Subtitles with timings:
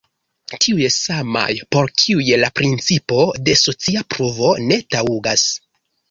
[0.63, 3.19] Tiuj samaj, por kiuj la principo
[3.49, 5.45] de socia pruvo ne taŭgas.